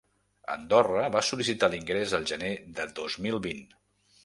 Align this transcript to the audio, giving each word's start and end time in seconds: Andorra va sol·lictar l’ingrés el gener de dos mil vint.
Andorra 0.53 1.03
va 1.15 1.21
sol·lictar 1.27 1.69
l’ingrés 1.75 2.17
el 2.21 2.27
gener 2.33 2.51
de 2.81 2.89
dos 3.01 3.21
mil 3.27 3.41
vint. 3.49 3.65